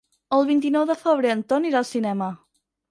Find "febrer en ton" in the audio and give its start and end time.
1.03-1.71